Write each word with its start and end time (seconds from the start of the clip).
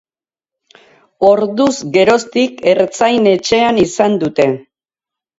Orduz 1.27 1.73
geroztik 1.97 2.63
ertzain-etxean 2.71 3.77
izan 3.83 4.17
dute. 4.25 4.49